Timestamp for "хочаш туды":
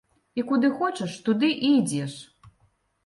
0.79-1.53